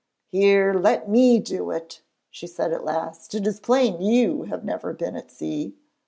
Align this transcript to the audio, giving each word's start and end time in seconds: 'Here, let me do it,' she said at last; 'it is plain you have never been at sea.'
'Here, 0.31 0.73
let 0.73 1.09
me 1.09 1.37
do 1.37 1.69
it,' 1.69 2.01
she 2.31 2.47
said 2.47 2.73
at 2.73 2.83
last; 2.83 3.35
'it 3.35 3.45
is 3.45 3.59
plain 3.59 4.01
you 4.01 4.41
have 4.49 4.65
never 4.65 4.93
been 4.93 5.15
at 5.15 5.29
sea.' 5.29 5.75